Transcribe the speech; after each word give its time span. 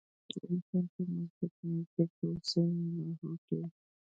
د 0.29 0.33
انسان 0.51 0.83
ټوله 0.93 1.13
مثبت 1.21 1.53
انرجي 1.63 2.03
پۀ 2.17 2.27
سين 2.49 2.71
لاهو 2.95 3.31
کوي- 3.45 3.65